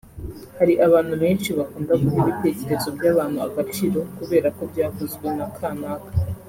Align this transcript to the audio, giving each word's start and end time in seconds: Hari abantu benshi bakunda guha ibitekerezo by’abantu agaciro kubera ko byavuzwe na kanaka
Hari 0.57 0.73
abantu 0.85 1.13
benshi 1.23 1.49
bakunda 1.57 1.93
guha 2.01 2.19
ibitekerezo 2.23 2.87
by’abantu 2.97 3.37
agaciro 3.47 3.99
kubera 4.17 4.47
ko 4.57 4.63
byavuzwe 4.71 5.27
na 5.37 5.47
kanaka 5.57 6.09